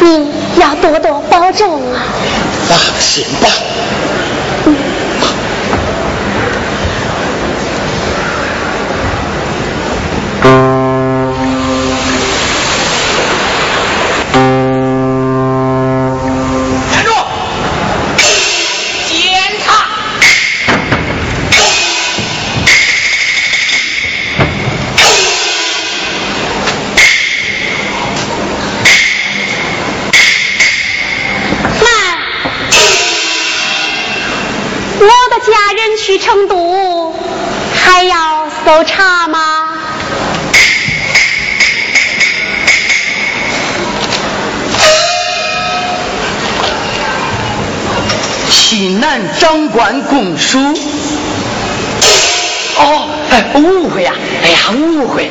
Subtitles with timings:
[0.00, 0.30] 你
[0.60, 2.04] 要多多保重啊。
[2.68, 3.71] 放心吧。
[49.72, 50.58] 长官公书。
[52.76, 54.12] 哦，哎，误会呀！
[54.44, 55.30] 哎呀，误会。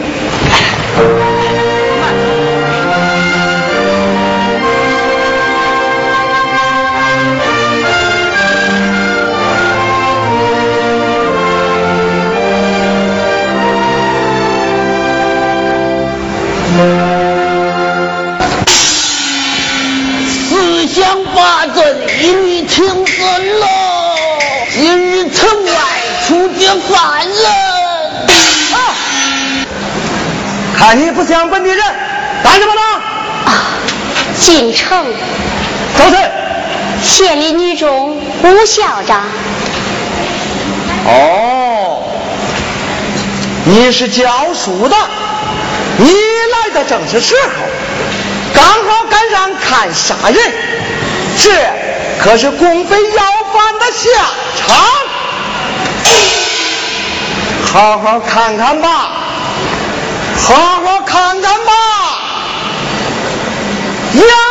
[30.81, 31.79] 看你不像本地人，
[32.43, 32.81] 干什么呢？
[33.45, 33.53] 啊，
[34.39, 35.05] 进城。
[35.95, 36.31] 走谁？
[37.03, 39.27] 县里女中吴校长。
[41.05, 42.01] 哦，
[43.63, 44.95] 你是教书的，
[45.97, 47.51] 你来的正是时候，
[48.55, 50.35] 刚好赶上看杀人，
[51.37, 51.51] 这
[52.23, 53.23] 可是共匪要
[53.53, 54.09] 饭的下
[54.57, 54.75] 场，
[57.71, 59.20] 好好看看吧。
[60.43, 61.71] 好好看看吧，
[64.13, 64.50] 呀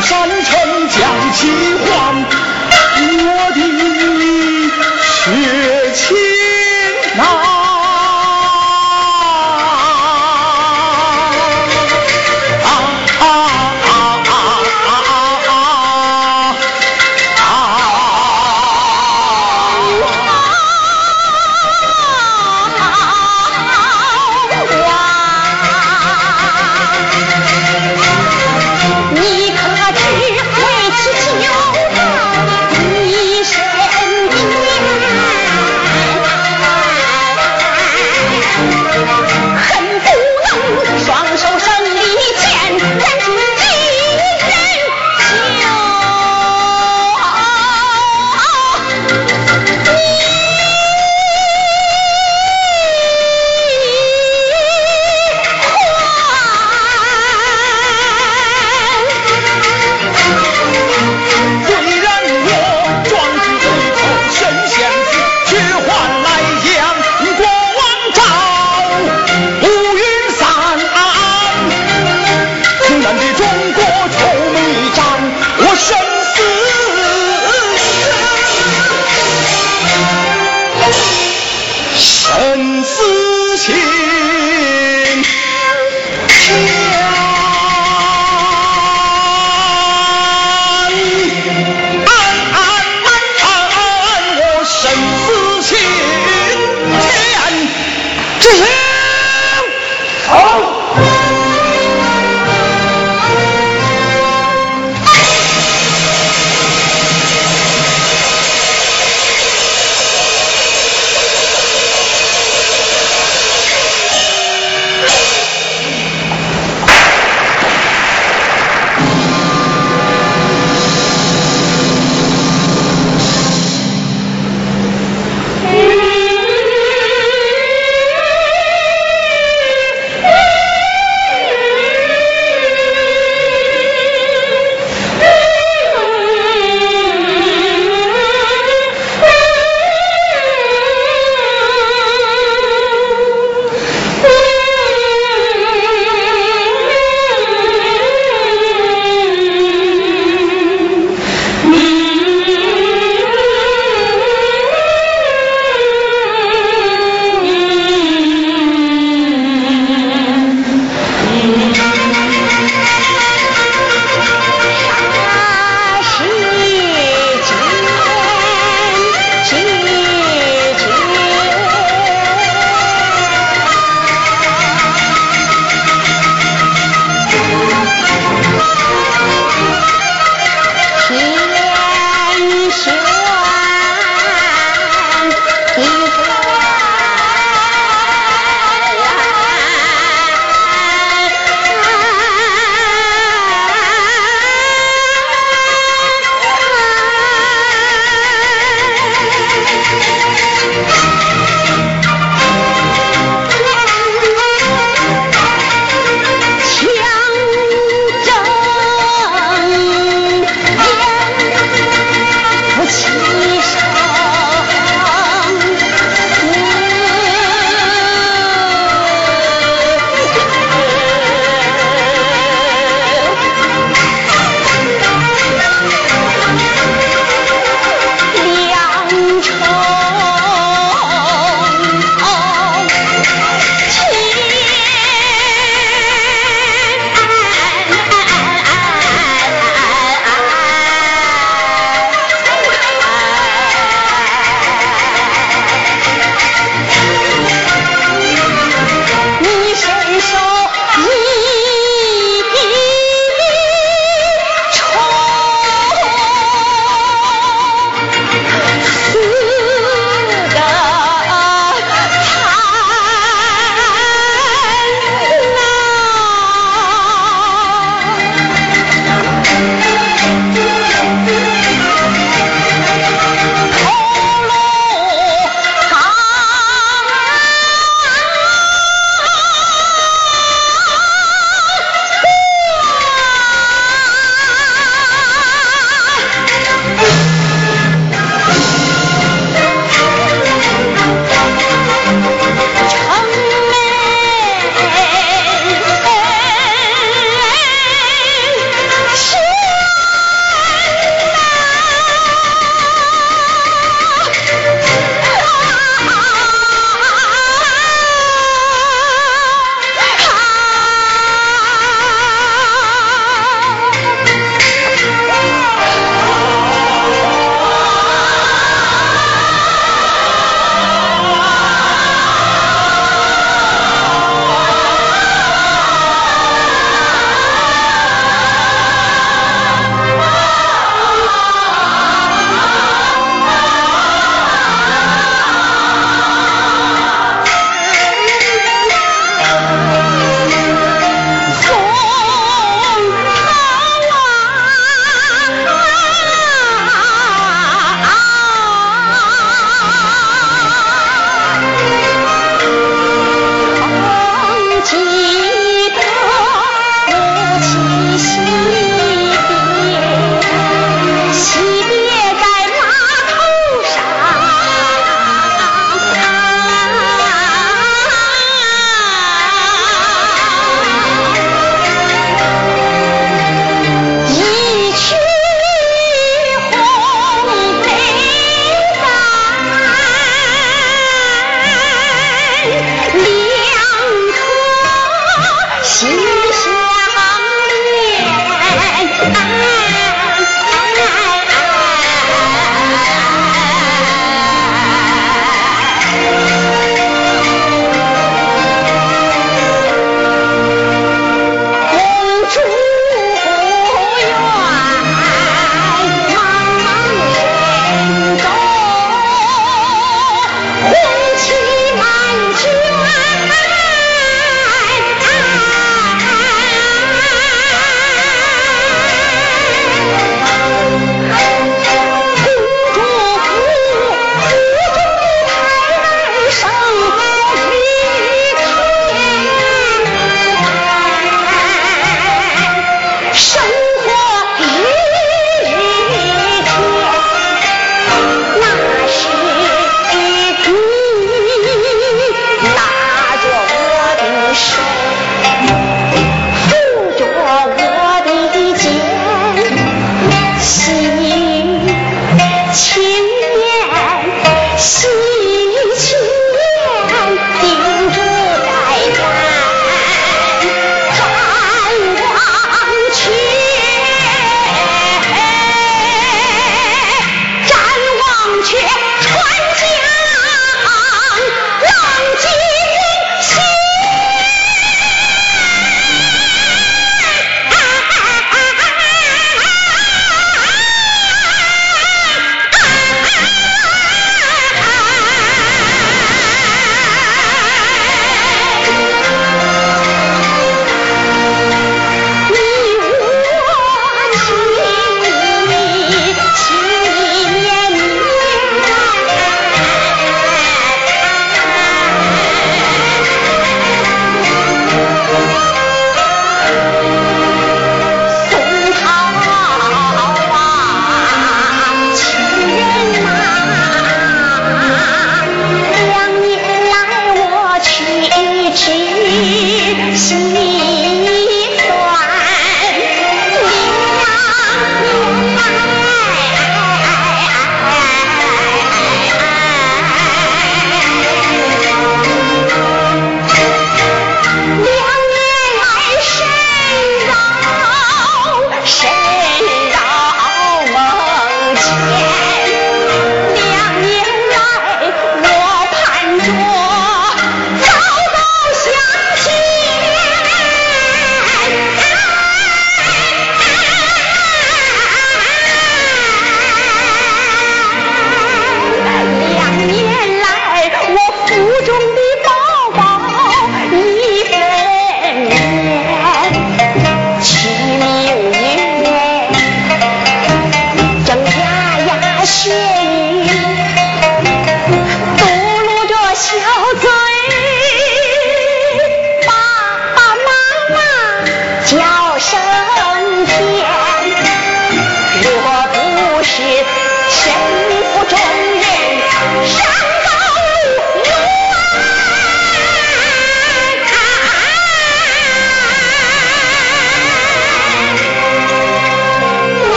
[0.00, 1.48] 山城讲起
[1.84, 2.11] 话。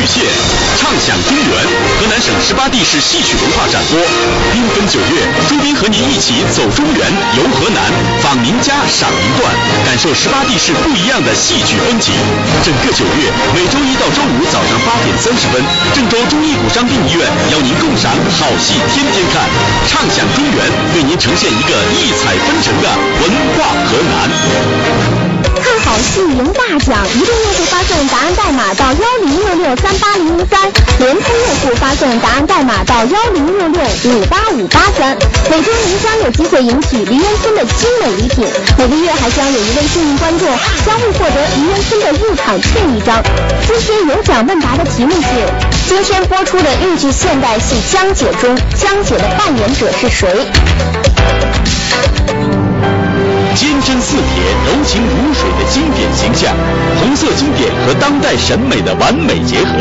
[0.00, 0.24] 巨献，
[0.78, 1.79] 畅享中原。
[2.42, 4.00] 十八地市戏曲文化展播，
[4.52, 7.06] 缤纷九月，朱斌和您一起走中原，
[7.36, 7.92] 游河南，
[8.22, 9.52] 访名家，赏名段，
[9.84, 12.14] 感受十八地市不一样的戏曲风情。
[12.64, 15.62] 整个九月，每周一到周五早上八点三十分，
[15.94, 19.46] 郑州中医骨伤病医院邀您共赏好戏，天天看，
[19.86, 20.58] 畅享中原，
[20.96, 22.88] 为您呈现一个异彩纷呈的
[23.20, 24.30] 文化河南。
[25.60, 30.60] 看好戏赢大奖，移动用户发送答案代码到幺零六六三八零零三，
[30.98, 35.18] 联通用户发送答答案代码到幺零六六五八五八三。
[35.50, 38.46] 每周您将有机会赢取梨园村的精美礼品，
[38.78, 40.48] 每个月还将有一位幸运观众
[40.86, 43.20] 将会获得梨园村的入场券一张。
[43.66, 45.26] 今天有奖问答的题目是：
[45.88, 50.46] 今天播出的豫剧现代戏《江姐》中，江姐的扮演者是谁？
[53.54, 56.54] 坚贞似铁、柔情如水的经典形象，
[57.00, 59.72] 红色经典和当代审美的完美结合，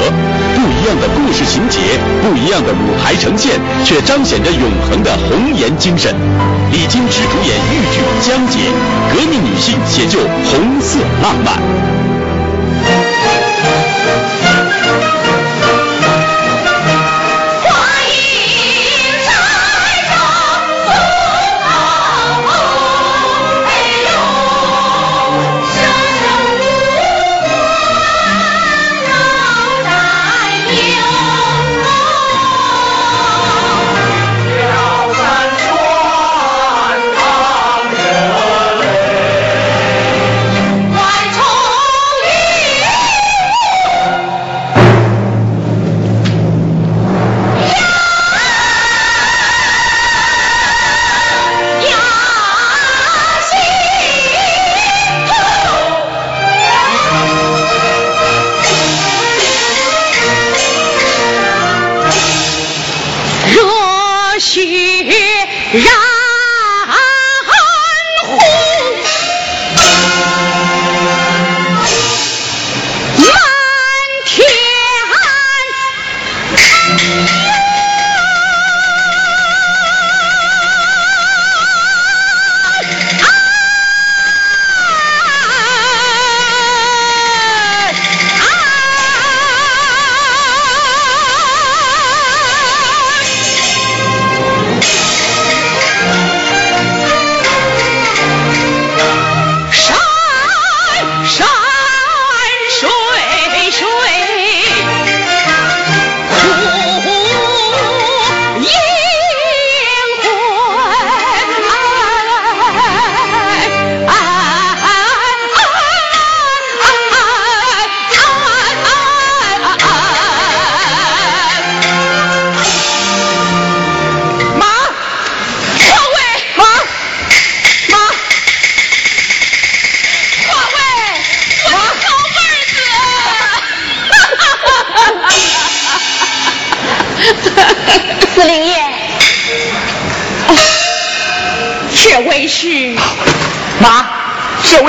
[0.56, 1.80] 不一样的故事情节，
[2.22, 6.14] 不一样的舞台呈现，却彰显着永恒的红颜精神。
[6.72, 8.60] 李金枝主演豫剧《江姐》，
[9.16, 12.09] 革命女性写就红色浪漫。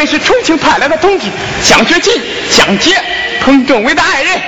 [0.00, 1.26] 位是重庆派来的同志，
[1.62, 2.96] 蒋学进、蒋杰、
[3.42, 4.40] 彭政委的爱人。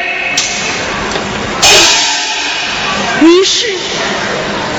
[3.20, 3.66] 你是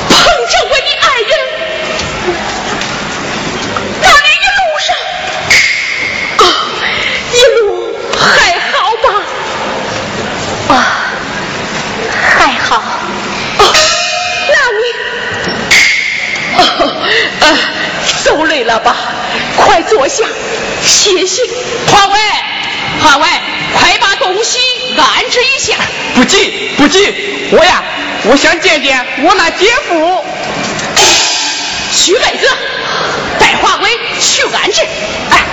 [0.10, 0.18] 彭
[0.50, 1.32] 政委的爱人？
[4.02, 4.98] 那你一路上，
[6.40, 6.42] 啊，
[7.34, 8.26] 一路还
[8.72, 9.08] 好吧？
[10.74, 10.74] 啊，
[12.36, 12.82] 还好。
[13.60, 13.70] 哦、啊，
[14.50, 14.84] 那你，
[16.58, 16.60] 哦、
[17.42, 17.46] 啊，
[18.24, 18.96] 走累了吧？
[19.56, 20.26] 快坐下。
[20.94, 21.42] 谢谢，
[21.88, 22.20] 华伟，
[23.02, 23.28] 华伟，
[23.76, 24.60] 快把东西
[24.96, 25.76] 安置一下。
[26.14, 27.14] 不急不急，
[27.52, 27.84] 我呀，
[28.26, 30.24] 我想见见我那姐夫。
[31.92, 32.48] 徐妹子，
[33.40, 33.90] 带华伟
[34.22, 34.82] 去安置。
[35.32, 35.53] 哎。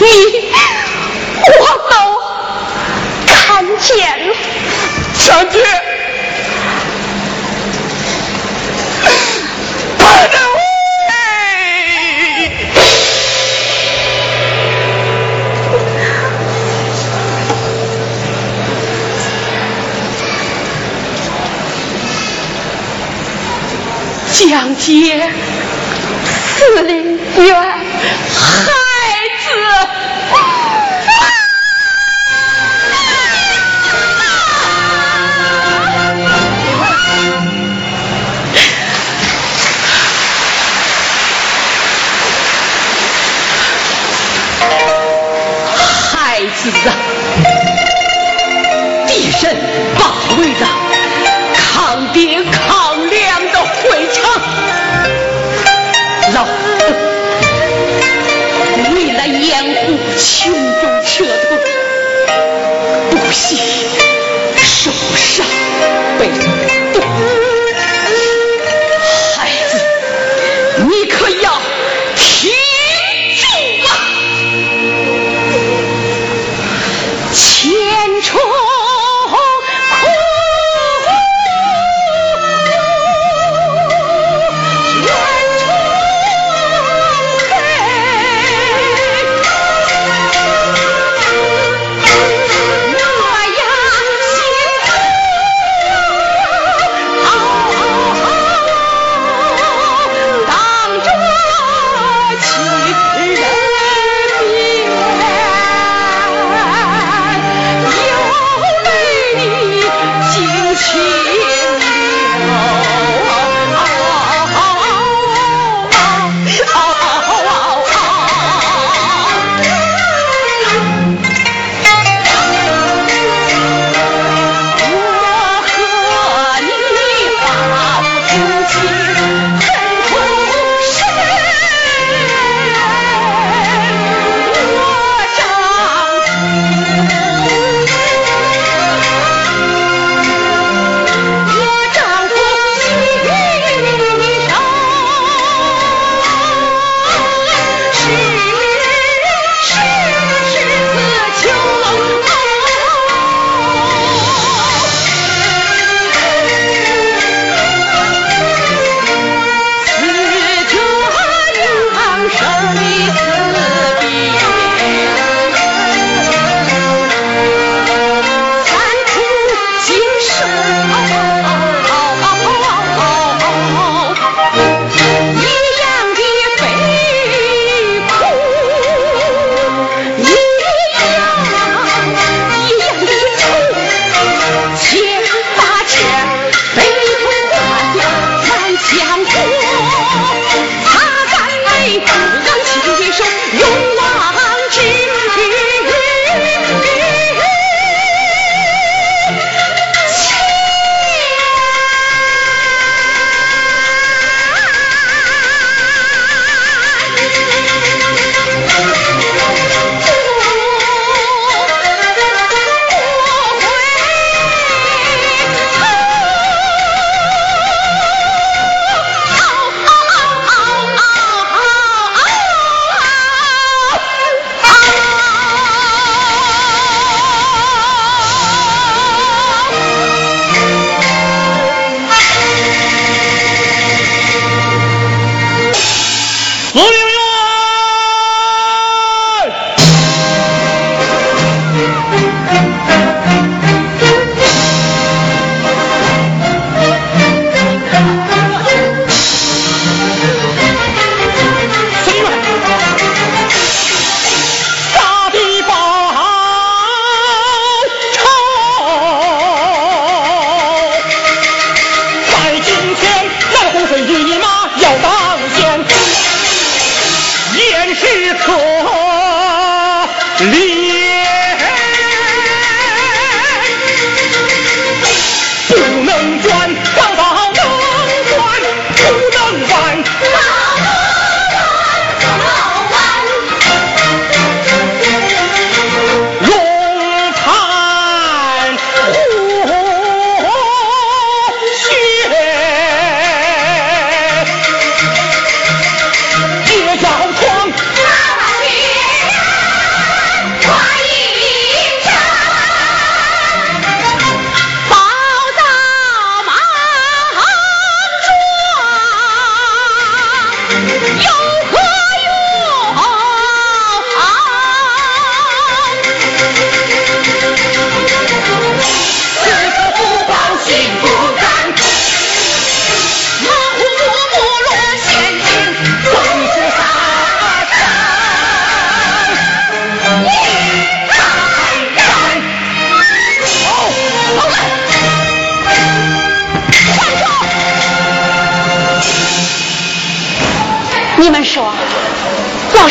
[0.00, 0.04] 你
[1.58, 1.92] 我都
[3.26, 3.88] 看见
[4.28, 4.30] 了，
[5.18, 5.58] 蒋杰，
[9.98, 10.58] 我的胃，
[24.30, 24.86] 蒋杰
[26.56, 27.48] 司令员，
[28.36, 28.87] 好。
[60.48, 61.56] 胸中彻透，
[63.10, 63.58] 不惜
[64.56, 65.46] 受伤
[66.18, 66.87] 被。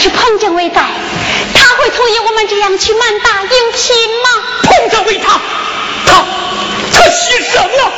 [0.08, 0.82] 是彭政委在，
[1.54, 3.94] 他会同意我们这样去满大应聘
[4.24, 4.30] 吗？
[4.64, 5.38] 彭政委他
[6.06, 6.24] 他
[6.94, 7.92] 他牺牲了，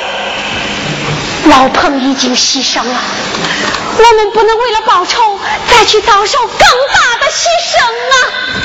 [1.45, 2.99] 老彭已经牺牲了，
[3.95, 8.15] 我们不能为了报仇再去遭受更大的牺牲啊！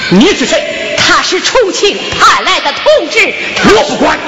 [0.09, 0.97] 你是谁？
[0.97, 3.35] 他是重庆派来的同志，
[3.77, 4.19] 我不管。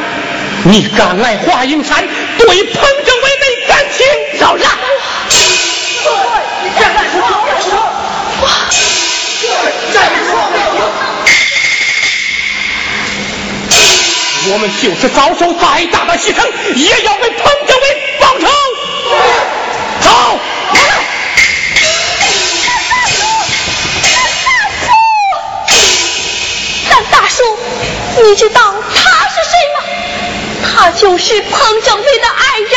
[0.64, 4.06] 你敢来华阴山，对彭政委没感情，
[4.38, 4.70] 饶然。
[14.48, 17.84] 我们就是遭受再大的牺牲，也要为彭政委
[18.20, 18.46] 报仇。
[20.00, 20.38] 走。
[26.88, 27.42] 张大叔，
[28.22, 29.78] 你知道他是谁吗？
[30.62, 32.70] 他就是彭政委的爱人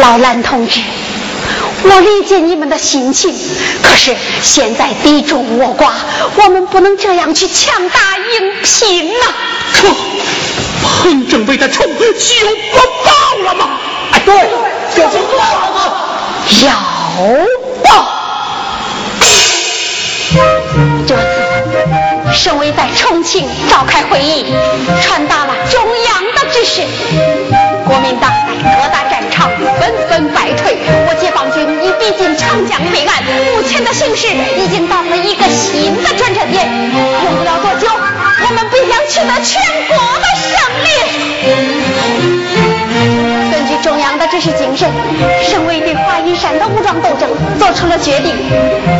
[0.00, 0.80] 老兰同志，
[1.82, 3.34] 我理解你们的心情，
[3.82, 5.90] 可是现在敌众我寡，
[6.36, 9.26] 我们不能这样去强打硬拼呐、
[9.74, 9.88] 可
[10.82, 13.78] 彭政委的仇就不报了吗？
[14.12, 14.48] 哎，对，
[14.96, 15.92] 就不报了吗？
[16.64, 16.72] 要
[17.84, 17.88] 报。
[21.06, 21.22] 这次
[22.32, 24.46] 省委在重庆召开会议，
[25.02, 26.82] 传达了中央的指示。
[27.90, 29.50] 国民党在各大战场
[29.80, 40.54] 纷纷败退，我解放军已逼近长江北岸，目前的形势已经到了一个新的转折点，用不了多久，我们必将取得全国的胜
[40.86, 40.88] 利。
[43.50, 44.88] 根据中央的指示精神，
[45.50, 48.32] 省委对华阴山的武装斗争做出了决定，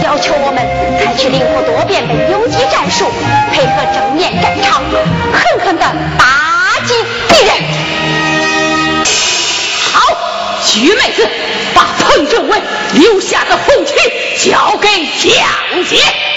[0.02, 0.66] 要求我们
[0.98, 3.06] 采取灵活多变的游击战术，
[3.52, 4.82] 配合正面战场，
[5.30, 5.86] 狠狠地
[6.18, 6.49] 打
[10.64, 11.28] 徐妹子，
[11.74, 12.58] 把彭政委
[12.94, 13.94] 留下的红旗
[14.48, 16.29] 交给蒋杰。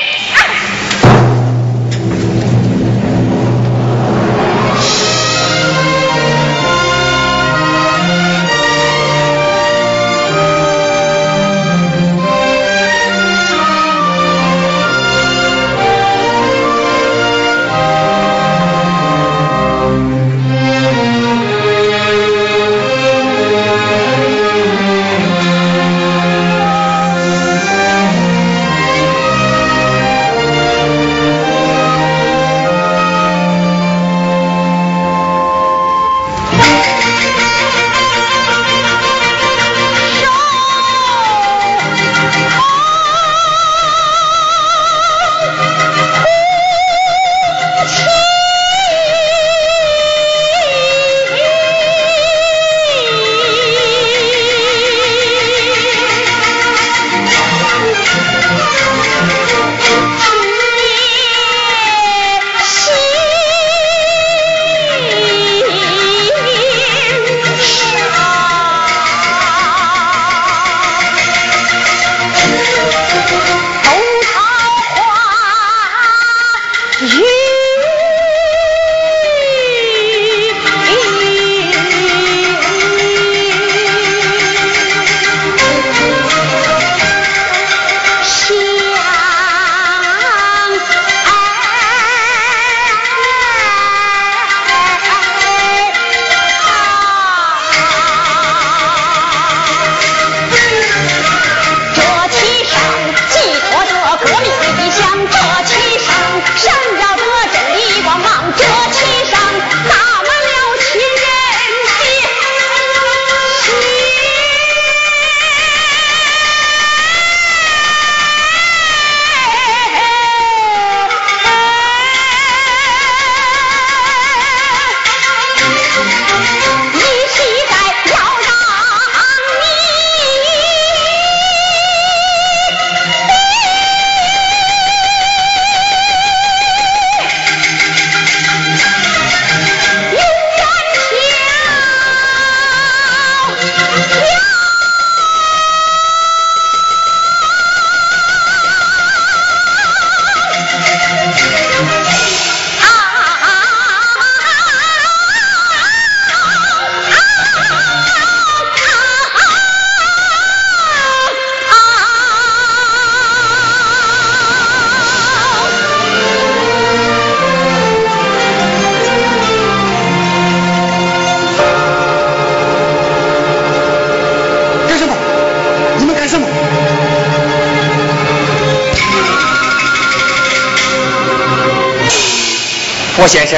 [183.24, 183.58] 郭先生，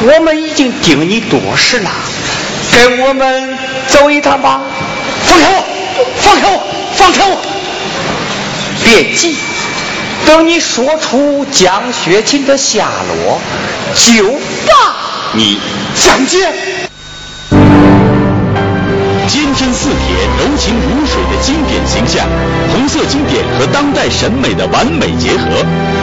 [0.00, 1.90] 我们已经盯你多时了，
[2.72, 3.56] 跟我们
[3.86, 4.60] 走一趟吧。
[5.24, 5.64] 放开我！
[6.20, 6.66] 放开我！
[6.96, 7.38] 放开我！
[8.82, 9.36] 别急，
[10.26, 13.40] 等你说出江雪琴的下落，
[13.94, 14.32] 就
[14.66, 14.96] 把
[15.34, 15.60] 你
[15.94, 16.52] 上街。
[19.28, 20.95] 坚贞似铁、柔情如
[21.86, 22.26] 形象，
[22.72, 25.46] 红色经典和当代审美的完美结合，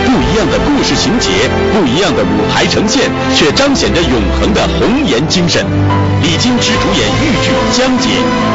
[0.06, 1.30] 不一样的故事情节，
[1.74, 5.66] 不一样的舞台呈现，却彰显着永恒的红颜精神。
[6.22, 8.10] 李金枝主演豫剧《江姐》，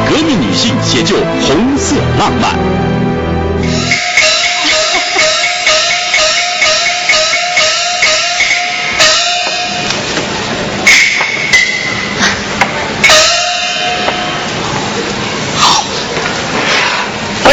[0.09, 2.88] 革命女性写就红色浪漫。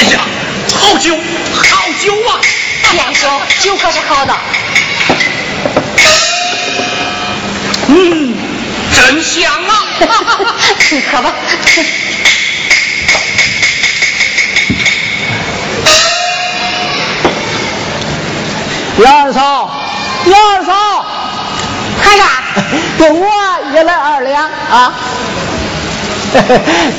[0.04, 0.18] 酒，
[0.74, 1.14] 好酒
[2.28, 2.40] 啊！
[2.92, 4.34] 娘兄，酒可是好的。
[7.88, 8.34] 嗯，
[8.92, 9.84] 真香啊！
[10.90, 11.32] 你喝吧。
[18.98, 19.70] 杨二嫂，
[20.26, 20.72] 杨二嫂，
[22.02, 22.24] 喊啥？
[22.98, 23.28] 给我
[23.74, 24.92] 也来二两啊！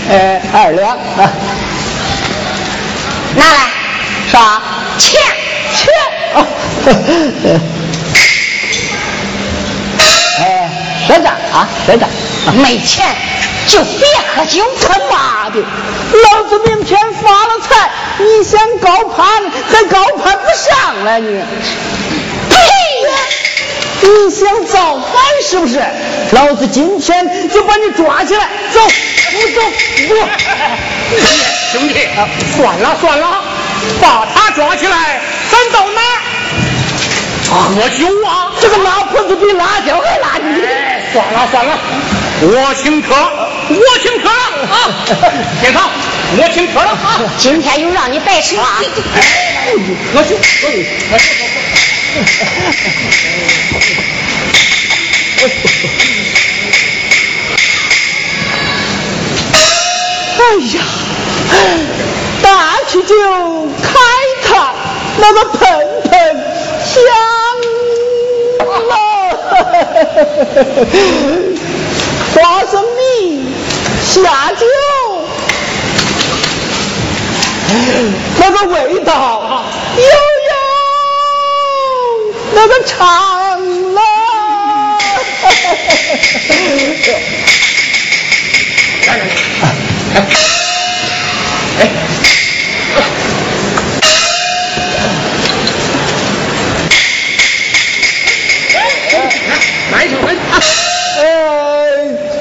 [0.09, 1.31] 呃，二两啊，
[3.37, 3.59] 拿来。
[4.31, 4.61] 啥？
[4.97, 5.21] 钱
[5.73, 5.93] 钱
[6.35, 6.45] 啊！
[10.39, 10.69] 哎，
[11.07, 12.09] 赊账啊，赊账。
[12.61, 13.05] 没钱
[13.67, 14.63] 就别喝酒。
[14.81, 21.27] 他妈的，老子明天发了财，你想高攀还高攀不上了你？
[22.49, 22.55] 呸！
[24.01, 25.11] 你想造反
[25.43, 25.83] 是不是？
[26.31, 29.61] 老子今天就把你抓起来，走，不走，
[30.07, 30.15] 不。
[31.71, 32.07] 兄弟，
[32.55, 33.43] 算了算了。
[34.01, 36.03] 把他抓起来，咱到哪儿
[37.49, 38.51] 喝酒啊？
[38.59, 40.37] 这个老婆子比辣椒还辣！
[40.43, 40.61] 你
[41.13, 41.79] 算了算了，
[42.41, 44.75] 我请客，我请客了啊！
[45.61, 45.89] 天堂，
[46.37, 47.21] 我请客了啊！
[47.37, 48.63] 今天又让你白吃了。
[50.13, 51.23] 喝酒，喝酒，喝酒。
[60.39, 60.41] 哎
[60.75, 60.83] 呀！
[62.41, 63.15] 大起酒
[63.81, 63.89] 开
[64.47, 64.73] 坛，
[65.17, 65.59] 那个喷
[66.09, 66.11] 喷
[66.85, 66.95] 香
[68.87, 68.93] 了，
[72.33, 72.35] 花
[72.71, 72.97] 生米
[74.05, 74.15] 下
[74.53, 74.65] 酒，
[78.39, 79.11] 那个味道
[79.97, 80.51] 悠悠，
[82.53, 82.95] 那个长
[83.93, 84.01] 了。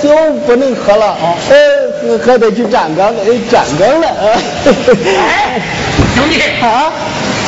[0.03, 0.15] 酒
[0.47, 1.35] 不能喝了啊！
[1.51, 4.39] 呃，还得去站岗，哎站岗了啊！
[5.29, 5.61] 哎，
[6.15, 6.93] 兄弟啊，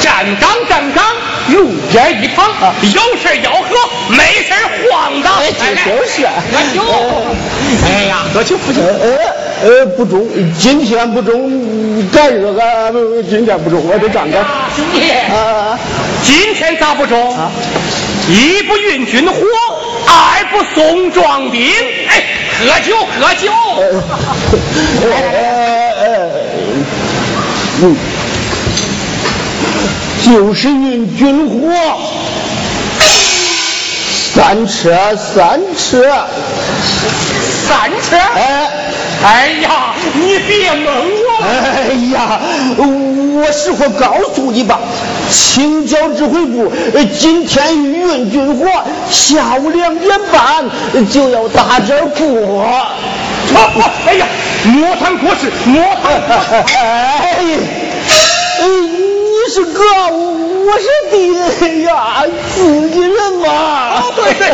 [0.00, 1.04] 站岗站岗，
[1.52, 2.46] 路边一躺，
[2.82, 3.68] 有事要喝，
[4.08, 4.52] 没事
[4.90, 5.34] 晃荡。
[5.38, 6.26] 哎，就是。
[6.50, 6.82] 喝酒。
[7.86, 8.82] 哎呀，喝酒不中。
[8.82, 9.18] 呃
[9.60, 10.26] 呃，不中，
[10.58, 14.44] 今天不中，改日个今天不中，我得站岗。
[14.76, 15.78] 兄弟啊，
[16.22, 17.36] 今天咋不中？
[18.28, 19.40] 一不运军火，
[20.06, 21.60] 二不送壮丁。
[22.08, 22.22] 哎，
[22.60, 23.50] 喝酒喝酒。
[27.80, 27.96] 嗯，
[30.24, 31.56] 就是运军火，
[34.38, 36.00] 三车三车，
[37.66, 38.16] 三车。
[38.36, 38.70] 哎。
[39.20, 41.42] 哎呀，你别蒙我！
[41.42, 42.38] 哎呀，
[42.78, 44.78] 我实话告诉你吧，
[45.28, 46.72] 青椒指挥部
[47.18, 48.64] 今天运军火，
[49.10, 50.64] 下午两点半
[51.10, 52.64] 就要打这过。
[54.06, 54.26] 哎呀，
[54.66, 56.76] 莫谈国事，莫谈国事。
[56.76, 57.58] 哎，你
[59.48, 62.22] 是哥，我是弟呀，
[62.54, 64.02] 自己人嘛。
[64.14, 64.50] 对对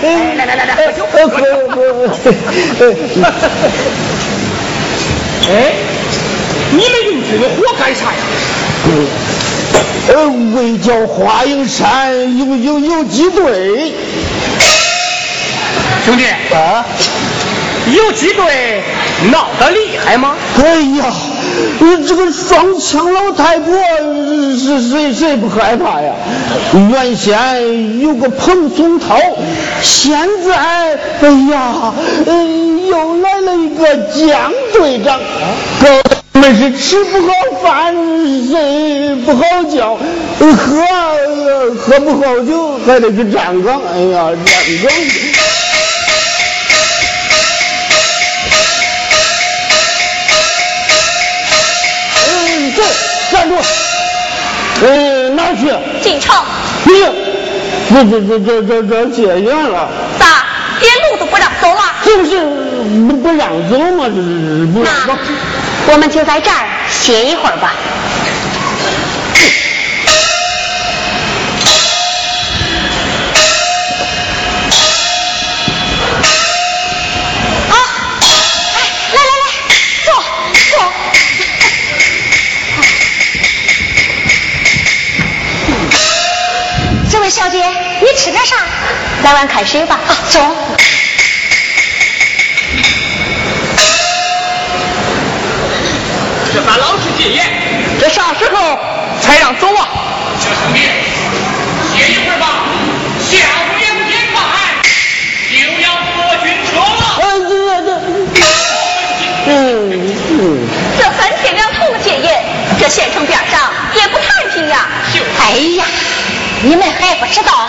[0.00, 0.36] 对。
[0.36, 1.34] 来来来来，喝酒喝酒。
[5.48, 5.52] 哎，
[6.70, 8.18] 你们运军火干啥呀？
[10.08, 13.94] 呃，为剿花影山有有有几队？
[16.04, 16.84] 兄弟啊，
[17.86, 18.82] 游击队
[19.32, 20.36] 闹得厉害吗？
[20.62, 21.04] 哎呀，
[21.80, 23.74] 你这个双枪老太婆
[24.56, 26.12] 是谁谁不害怕呀？
[26.90, 29.18] 原先有个彭松涛，
[29.82, 31.92] 现在哎呀，
[32.26, 35.20] 又来了一个江队长。
[35.80, 37.32] 哥们是吃不好
[37.62, 37.94] 饭，
[38.48, 39.98] 睡不好觉，
[40.38, 40.82] 喝
[41.76, 45.53] 喝不好酒还得去站岗，哎呀，站岗。
[53.34, 53.56] 站住！
[54.86, 55.72] 呃，哪去？
[56.00, 56.36] 进城。
[57.90, 59.88] 这这这这这这戒严了。
[60.20, 60.26] 咋？
[60.80, 61.80] 连路都不让走了？
[62.04, 62.38] 这不是
[63.08, 64.04] 不不让走嘛？
[64.06, 65.16] 这这不让走。
[65.88, 67.72] 我们就在这儿歇一会儿吧。
[87.24, 87.56] 位小姐，
[88.02, 88.54] 你吃点啥？
[89.22, 89.98] 来碗开水吧。
[90.06, 90.40] 啊，走。
[96.52, 97.46] 这咱老是戒严，
[97.98, 98.78] 这啥时候
[99.22, 99.88] 才让走啊？
[100.38, 100.80] 小兄弟，
[101.96, 102.66] 歇一会儿吧，
[103.18, 104.36] 下午两点半
[105.48, 107.02] 就要过军车了。
[107.22, 107.88] 嗯，这这
[109.46, 109.50] 嗯
[110.28, 110.68] 嗯。
[110.98, 112.44] 这三天两头戒严，
[112.78, 114.86] 这县城边上也不太平呀。
[115.40, 115.84] 哎呀，
[116.66, 117.68] 你们还不知道，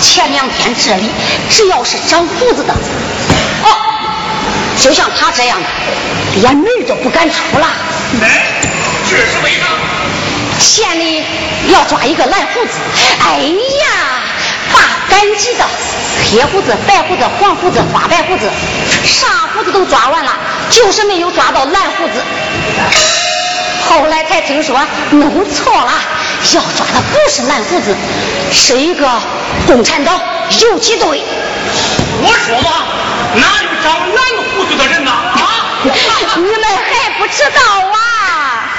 [0.00, 1.10] 前两天这里
[1.50, 3.68] 只要是长胡子的，哦，
[4.80, 5.68] 就像他这样的，
[6.40, 7.66] 连门都不敢出了。
[8.18, 8.30] 门，
[9.10, 9.66] 这是为啥？
[10.58, 11.22] 县里
[11.68, 12.72] 要抓一个蓝胡子，
[13.22, 14.22] 哎呀，
[14.72, 14.80] 把
[15.10, 15.64] 赶集的
[16.32, 18.50] 黑胡子、白胡子、黄胡子、花白胡子，
[19.04, 20.32] 啥胡子都抓完了，
[20.70, 22.22] 就是没有抓到蓝胡子。
[23.86, 24.80] 后来才听说
[25.10, 25.92] 弄错了，
[26.54, 27.94] 要抓的不是蓝胡子，
[28.52, 29.08] 是一个
[29.66, 30.18] 共产党
[30.62, 31.22] 游击队。
[32.22, 32.70] 我说嘛，
[33.34, 34.18] 哪有长蓝
[34.54, 35.10] 胡子的人呐？
[35.10, 35.42] 啊！
[36.36, 37.60] 你们还不知道
[37.92, 38.70] 啊？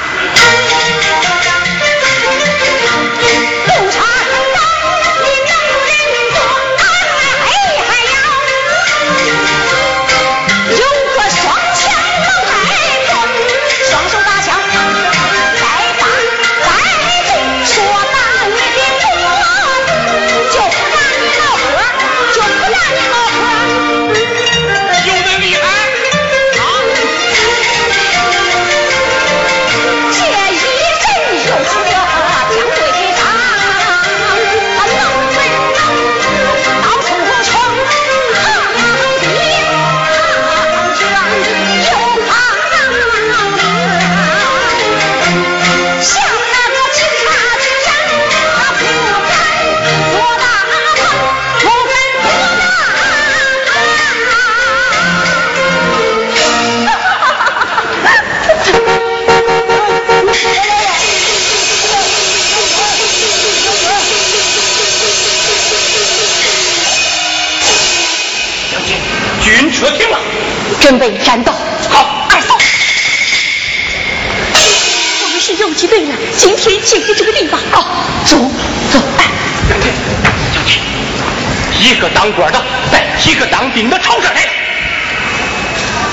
[82.22, 82.61] 当官的
[82.91, 84.49] 再提个当兵的朝这儿来了。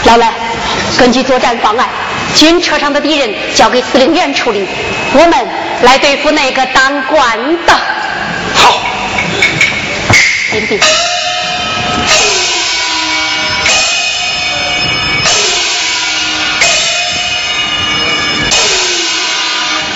[0.04, 0.32] 老来，
[0.96, 1.86] 根据作战方案，
[2.34, 4.66] 军车上的敌人交给司令员处理，
[5.12, 5.32] 我们
[5.82, 7.74] 来对付那个当官的。
[8.54, 8.80] 好，
[10.52, 10.80] 领兵。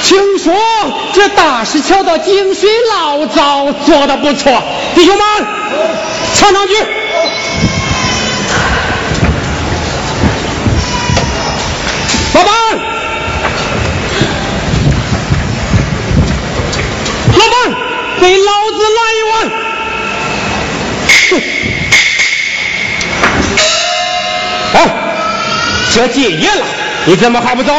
[0.05, 0.55] 听说
[1.15, 4.63] 这大石桥的井水老早做的不错，
[4.95, 5.25] 弟兄们，
[6.35, 6.75] 唱两句。
[12.35, 12.53] 老板，
[17.33, 17.55] 老板，
[18.21, 19.35] 给老子来一碗。
[24.75, 24.77] 哎，
[25.95, 26.65] 这戒严了，
[27.05, 27.73] 你怎么还不走？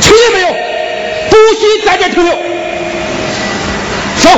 [0.00, 0.48] 听见没有？
[1.30, 2.36] 不许在这停留！
[4.22, 4.30] 走，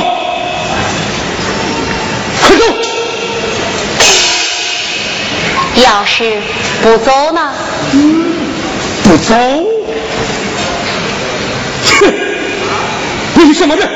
[2.41, 2.65] 快走！
[5.75, 6.41] 要是
[6.81, 7.53] 不走呢？
[9.03, 9.35] 不走？
[11.99, 12.13] 哼！
[13.35, 13.87] 你是什么人？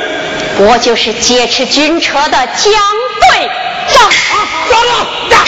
[0.60, 2.72] 我就是劫持军车的江
[3.32, 3.50] 队
[3.88, 4.06] 长。
[4.06, 4.12] 啊！
[4.70, 4.90] 抓住！
[5.32, 5.44] 呀！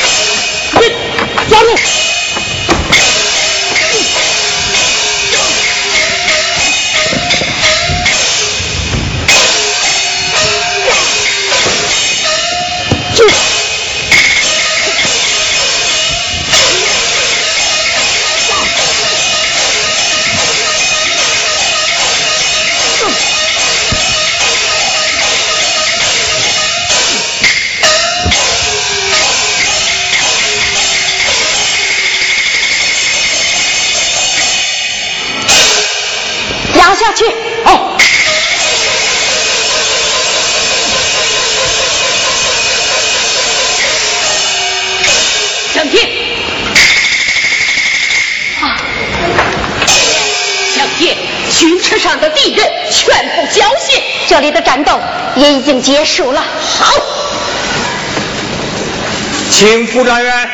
[0.74, 0.82] 你
[1.50, 1.68] 抓住！
[54.32, 54.98] 这里的战斗
[55.36, 56.42] 也已经结束了。
[56.42, 56.86] 好，
[59.52, 60.50] 请副专员。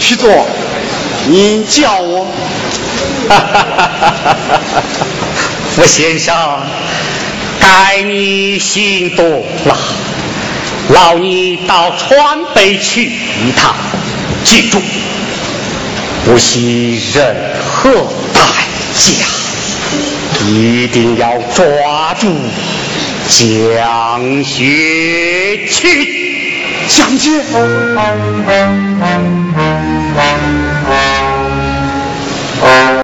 [0.00, 0.44] 徐总，
[1.28, 2.26] 您叫我。
[3.28, 4.10] 哈哈哈哈
[4.74, 4.82] 哈！
[5.76, 6.34] 傅先生，
[7.60, 9.78] 该你行动了，
[10.92, 13.74] 劳你到川北去一趟，
[14.44, 14.80] 记住，
[16.24, 17.90] 不惜任何
[18.34, 18.40] 代
[18.96, 19.24] 价，
[20.48, 22.26] 一定要抓住
[23.28, 25.90] 蒋学清。
[26.88, 27.30] 蒋介。